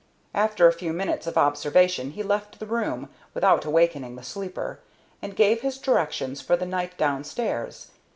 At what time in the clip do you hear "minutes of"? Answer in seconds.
0.93-1.37